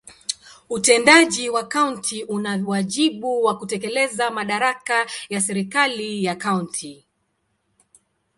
[0.69, 7.05] Utendaji wa kaunti una wajibu wa kutekeleza madaraka ya serikali ya kaunti.